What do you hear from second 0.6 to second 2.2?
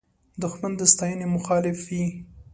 د ستاینې مخالف وي